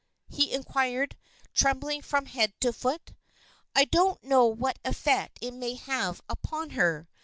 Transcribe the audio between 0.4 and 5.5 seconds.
inquired, trembling from head to foot. "I don't know what effect